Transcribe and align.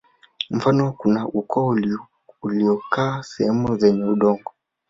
Mfano 0.49 0.91
kuna 0.91 1.27
ukoo 1.27 1.77
uliokaa 2.43 3.23
sehemu 3.23 3.77
zenye 3.77 4.03
udongo 4.03 4.53